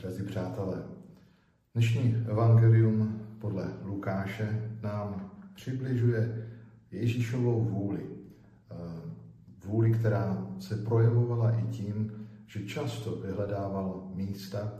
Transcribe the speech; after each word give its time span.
Drazí 0.00 0.22
přátelé, 0.22 0.82
dnešní 1.74 2.24
evangelium 2.28 3.20
podle 3.38 3.72
Lukáše 3.82 4.70
nám 4.82 5.30
přibližuje 5.54 6.48
Ježíšovou 6.90 7.64
vůli. 7.64 8.06
Eh, 8.70 8.74
vůli, 9.66 9.92
která 9.92 10.46
se 10.58 10.76
projevovala 10.76 11.50
i 11.50 11.62
tím, 11.62 12.12
že 12.46 12.66
často 12.66 13.16
vyhledával 13.16 14.10
místa, 14.14 14.72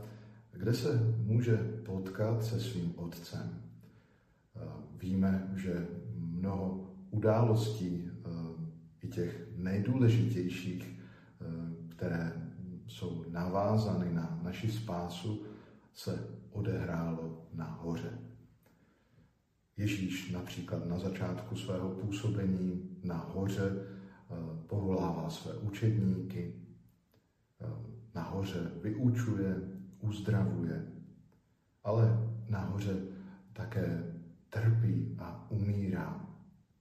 kde 0.51 0.73
se 0.73 1.15
může 1.17 1.57
potkat 1.85 2.43
se 2.43 2.59
svým 2.59 2.93
otcem. 2.95 3.61
Eh, 4.55 4.59
víme, 5.01 5.51
že 5.55 5.87
mnoho 6.15 6.93
událostí, 7.11 8.11
eh, 8.11 8.29
i 9.01 9.07
těch 9.07 9.47
nejdůležitějších, 9.55 11.01
které 11.89 12.40
jsou 12.91 13.25
navázány 13.29 14.13
na 14.13 14.39
naši 14.43 14.71
spásu, 14.71 15.45
se 15.93 16.27
odehrálo 16.51 17.47
na 17.53 17.65
hoře. 17.65 18.19
Ježíš 19.77 20.31
například 20.31 20.85
na 20.85 20.99
začátku 20.99 21.55
svého 21.55 21.89
působení 21.89 22.99
na 23.03 23.17
hoře 23.17 23.71
eh, 23.71 24.35
povolává 24.67 25.29
své 25.29 25.53
učedníky, 25.53 26.53
eh, 27.61 27.65
na 28.15 28.23
hoře 28.23 28.71
vyučuje, 28.81 29.55
uzdravuje, 29.99 30.87
ale 31.83 32.31
nahoře 32.49 32.95
také 33.53 34.13
trpí 34.49 35.15
a 35.19 35.51
umírá, 35.51 36.27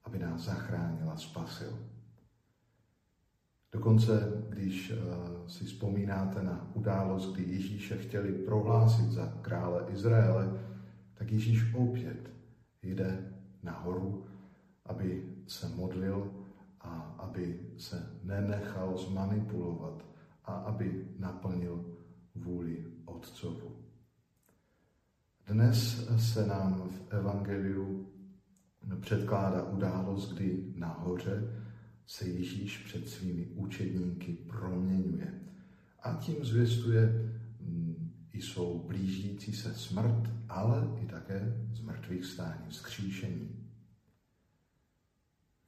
aby 0.04 0.18
nás 0.18 0.40
zachránila, 0.40 1.16
spasil. 1.16 1.39
Dokonce, 3.72 4.42
když 4.48 4.92
uh, 4.92 5.46
si 5.46 5.64
vzpomínáte 5.64 6.42
na 6.42 6.70
událost, 6.74 7.32
kdy 7.32 7.42
Ježíše 7.42 7.98
chtěli 7.98 8.32
prohlásit 8.32 9.10
za 9.10 9.26
krále 9.42 9.84
Izraele, 9.88 10.60
tak 11.14 11.32
Ježíš 11.32 11.74
opět 11.74 12.30
jde 12.82 13.32
nahoru, 13.62 14.24
aby 14.86 15.24
se 15.46 15.68
modlil 15.68 16.30
a 16.80 17.16
aby 17.18 17.60
se 17.78 18.20
nenechal 18.22 18.98
zmanipulovat 18.98 20.04
a 20.44 20.52
aby 20.52 21.08
naplnil 21.18 21.84
vůli 22.34 22.84
Otcovu. 23.04 23.76
Dnes 25.46 26.08
se 26.16 26.46
nám 26.46 26.88
v 26.88 27.12
Evangeliu 27.12 28.06
předkládá 29.00 29.62
událost, 29.62 30.32
kdy 30.32 30.72
nahoře 30.76 31.60
se 32.10 32.28
Ježíš 32.28 32.78
před 32.78 33.08
svými 33.08 33.46
učedníky 33.46 34.32
proměňuje 34.32 35.40
a 36.02 36.14
tím 36.14 36.44
zvěstuje 36.44 37.30
mm, 37.60 38.10
i 38.32 38.42
svou 38.42 38.78
blížící 38.88 39.52
se 39.52 39.74
smrt, 39.74 40.30
ale 40.48 40.88
i 41.02 41.06
také 41.06 41.56
z 41.72 41.80
mrtvých 41.80 42.24
stání, 42.24 42.64
vzkříšení. 42.68 43.66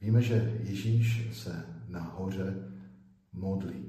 Víme, 0.01 0.21
že 0.21 0.59
Ježíš 0.63 1.29
se 1.31 1.65
nahoře 1.87 2.71
modlí. 3.33 3.85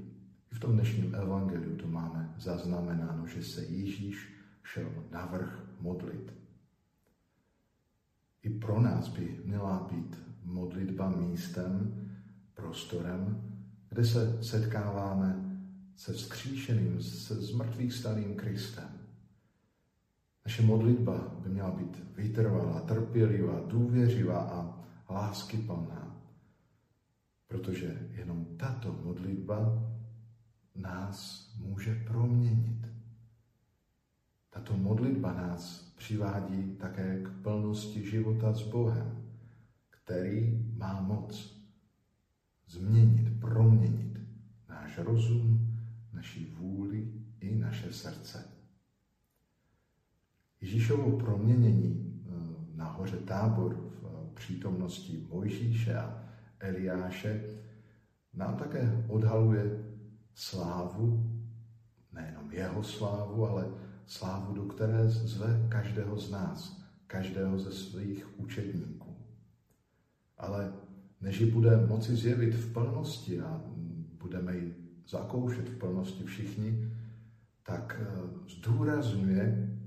I 0.51 0.55
v 0.55 0.59
tom 0.59 0.73
dnešním 0.73 1.15
evangeliu 1.15 1.75
to 1.75 1.87
máme 1.87 2.35
zaznamenáno, 2.37 3.27
že 3.27 3.43
se 3.43 3.63
Ježíš 3.63 4.33
šel 4.63 4.91
navrh 5.11 5.69
modlit. 5.79 6.33
I 8.43 8.49
pro 8.49 8.81
nás 8.81 9.07
by 9.07 9.39
měla 9.45 9.89
být 9.91 10.19
modlitba 10.43 11.09
místem, 11.09 12.01
prostorem, 12.55 13.51
kde 13.89 14.05
se 14.05 14.43
setkáváme 14.43 15.45
se 15.95 16.13
vzkříšeným, 16.13 17.01
se 17.01 17.35
zmrtvých 17.35 17.93
starým 17.93 18.35
Kristem. 18.35 18.89
Naše 20.45 20.61
modlitba 20.61 21.35
by 21.39 21.49
měla 21.49 21.71
být 21.71 22.03
vytrvalá, 22.15 22.79
trpělivá, 22.79 23.59
důvěřivá 23.67 24.39
a 24.39 24.83
láskyplná, 25.13 26.21
protože 27.47 28.09
jenom 28.11 28.45
tato 28.57 28.99
modlitba 29.03 29.83
nás 30.75 31.49
může 31.57 32.03
proměnit. 32.07 32.87
Tato 34.49 34.77
modlitba 34.77 35.33
nás 35.33 35.93
přivádí 35.97 36.75
také 36.75 37.23
k 37.23 37.29
plnosti 37.41 38.09
života 38.09 38.53
s 38.53 38.61
Bohem, 38.61 39.23
který 39.89 40.65
má 40.77 41.01
moc 41.01 41.64
změnit, 42.75 43.39
proměnit 43.39 44.19
náš 44.69 44.97
rozum, 44.97 45.77
naši 46.13 46.45
vůli 46.57 47.13
i 47.39 47.55
naše 47.55 47.93
srdce. 47.93 48.45
Ježíšovo 50.61 51.17
proměnění 51.17 51.91
eh, 51.95 52.77
na 52.77 52.91
hoře 52.91 53.17
Tábor 53.17 53.73
v 53.73 54.33
přítomnosti 54.33 55.27
Mojžíše 55.29 55.97
a 55.97 56.23
Eliáše 56.59 57.43
nám 58.33 58.57
také 58.57 59.05
odhaluje 59.07 59.83
slávu, 60.33 61.31
nejenom 62.11 62.51
jeho 62.51 62.83
slávu, 62.83 63.47
ale 63.47 63.67
slávu, 64.05 64.53
do 64.53 64.63
které 64.63 65.09
zve 65.09 65.67
každého 65.69 66.19
z 66.19 66.31
nás, 66.31 66.81
každého 67.07 67.59
ze 67.59 67.71
svých 67.71 68.39
učedníků. 68.39 69.04
Než 71.25 71.39
ji 71.39 71.51
bude 71.51 71.77
moci 71.77 72.15
zjevit 72.15 72.55
v 72.55 72.73
plnosti 72.73 73.41
a 73.41 73.61
budeme 74.19 74.57
ji 74.57 74.75
zakoušet 75.07 75.69
v 75.69 75.77
plnosti 75.77 76.23
všichni, 76.23 76.91
tak 77.63 78.01
eh, 78.01 78.07
zdůrazňuje, 78.49 79.77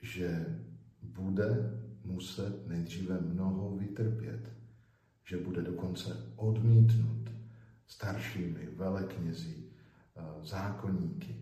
že 0.00 0.58
bude 1.02 1.80
muset 2.04 2.68
nejdříve 2.68 3.20
mnoho 3.20 3.76
vytrpět, 3.76 4.52
že 5.24 5.36
bude 5.36 5.62
dokonce 5.62 6.16
odmítnut 6.36 7.30
staršími 7.86 8.68
veleknězi, 8.76 9.64
eh, 10.16 10.22
zákonníky. 10.42 11.36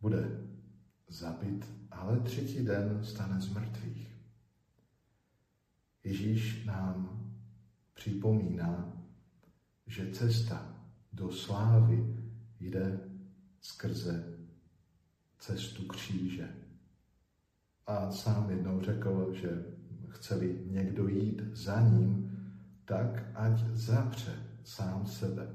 Bude 0.00 0.40
zabit, 1.08 1.66
ale 1.90 2.20
třetí 2.20 2.64
den 2.64 2.98
stane 3.02 3.40
z 3.40 3.52
mrtvých. 3.52 4.16
Ježíš 6.04 6.64
nám 6.64 7.13
připomíná, 8.04 8.92
že 9.86 10.10
cesta 10.12 10.76
do 11.12 11.32
slávy 11.32 12.16
jde 12.60 13.00
skrze 13.60 14.38
cestu 15.38 15.86
kříže. 15.86 16.48
A 17.86 18.10
sám 18.10 18.50
jednou 18.50 18.80
řekl, 18.80 19.34
že 19.34 19.64
chce-li 20.08 20.62
někdo 20.66 21.08
jít 21.08 21.42
za 21.52 21.80
ním, 21.80 22.38
tak 22.84 23.24
ať 23.34 23.66
zapře 23.72 24.32
sám 24.64 25.06
sebe, 25.06 25.54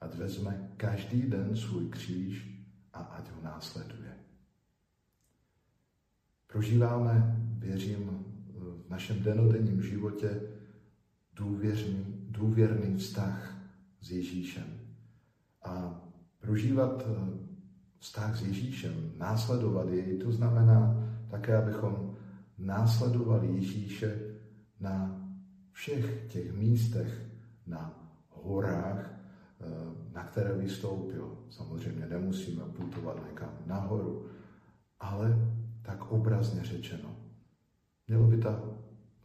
ať 0.00 0.14
vezme 0.14 0.70
každý 0.76 1.22
den 1.22 1.56
svůj 1.56 1.88
kříž 1.88 2.64
a 2.92 2.98
ať 2.98 3.30
ho 3.30 3.42
následuje. 3.42 4.14
Prožíváme, 6.46 7.36
věřím, 7.58 8.24
v 8.86 8.90
našem 8.90 9.22
denodenním 9.22 9.82
životě 9.82 10.57
důvěrný, 11.38 12.04
důvěrný 12.28 12.96
vztah 12.96 13.56
s 14.00 14.10
Ježíšem. 14.10 14.64
A 15.64 16.00
prožívat 16.38 17.06
eh, 17.06 17.38
vztah 17.98 18.36
s 18.36 18.42
Ježíšem, 18.42 19.12
následovat 19.16 19.88
jej, 19.88 20.18
to 20.18 20.32
znamená 20.32 21.08
také, 21.30 21.56
abychom 21.56 22.16
následovali 22.58 23.54
Ježíše 23.54 24.20
na 24.80 25.24
všech 25.72 26.26
těch 26.28 26.52
místech, 26.52 27.26
na 27.66 28.12
horách, 28.30 29.10
eh, 29.60 29.64
na 30.12 30.24
které 30.24 30.54
vystoupil. 30.54 31.38
Samozřejmě 31.50 32.06
nemusíme 32.06 32.64
putovat 32.64 33.26
někam 33.28 33.58
nahoru, 33.66 34.26
ale 35.00 35.36
tak 35.82 36.12
obrazně 36.12 36.64
řečeno. 36.64 37.16
Mělo 38.08 38.26
by 38.26 38.36
to 38.38 38.78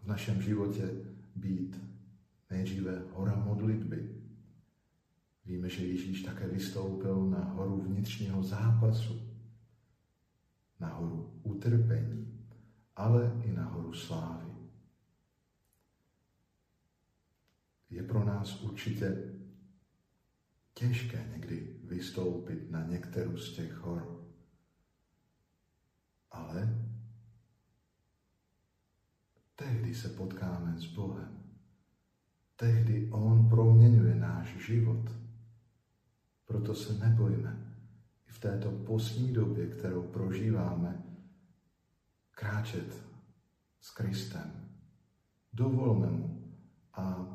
v 0.03 0.07
našem 0.07 0.41
životě 0.41 0.89
být 1.35 1.92
nejdříve 2.53 3.03
hora 3.13 3.35
modlitby. 3.35 4.21
Víme, 5.45 5.69
že 5.69 5.87
Ježíš 5.87 6.23
také 6.23 6.47
vystoupil 6.47 7.29
na 7.29 7.43
horu 7.43 7.81
vnitřního 7.81 8.43
zápasu, 8.43 9.21
na 10.79 10.87
horu 10.87 11.41
utrpení, 11.43 12.47
ale 12.95 13.41
i 13.43 13.51
na 13.51 13.65
horu 13.65 13.93
slávy. 13.93 14.45
Je 17.89 18.03
pro 18.03 18.23
nás 18.23 18.61
určitě 18.61 19.33
těžké 20.73 21.29
někdy 21.31 21.79
vystoupit 21.83 22.71
na 22.71 22.87
některou 22.87 23.37
z 23.37 23.55
těch 23.55 23.73
hor. 23.73 24.27
Ale 26.31 26.89
tehdy 29.55 29.95
se 29.95 30.09
potkáme 30.09 30.77
s 30.77 30.85
Bohem 30.85 31.42
tehdy 32.63 33.11
On 33.11 33.49
proměňuje 33.49 34.15
náš 34.15 34.47
život. 34.65 35.11
Proto 36.45 36.75
se 36.75 37.05
nebojme 37.05 37.75
i 38.27 38.31
v 38.31 38.39
této 38.39 38.71
postní 38.71 39.33
době, 39.33 39.67
kterou 39.67 40.01
prožíváme, 40.01 41.03
kráčet 42.31 43.03
s 43.81 43.91
Kristem. 43.91 44.51
Dovolme 45.53 46.07
mu 46.07 46.55
a 46.93 47.27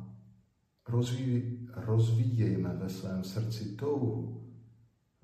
rozvíj, 0.89 1.69
rozvíjejme 1.75 2.75
ve 2.75 2.89
svém 2.89 3.25
srdci 3.25 3.77
touhu 3.77 4.43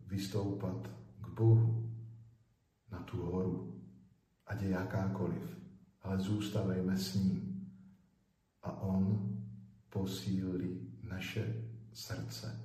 vystoupat 0.06 0.91
k 1.21 1.29
Bohu 1.29 1.93
na 2.91 2.99
tu 2.99 3.23
horu, 3.23 3.83
ať 4.47 4.62
je 4.62 4.69
jakákoliv, 4.69 5.56
ale 6.03 6.19
zůstavejme 6.19 6.99
s 6.99 7.15
ním 7.15 7.54
posílí 9.94 10.93
naše 11.02 11.64
srdce, 11.93 12.61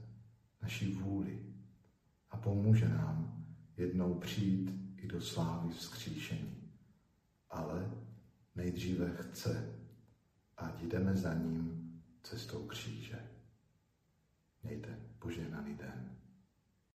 naši 0.62 0.94
vůli 0.94 1.46
a 2.30 2.38
pomůže 2.38 2.90
nám 2.90 3.46
jednou 3.78 4.20
přijít 4.20 4.72
i 4.98 5.08
do 5.08 5.22
slávy 5.22 5.70
vzkříšení. 5.70 6.72
Ale 7.50 7.92
nejdříve 8.56 9.16
chce, 9.16 9.76
ať 10.58 10.82
jdeme 10.82 11.16
za 11.16 11.34
ním 11.34 11.92
cestou 12.24 12.68
kříže. 12.68 13.30
Mějte 14.64 15.00
požehnaný 15.20 15.76
den. 15.76 16.19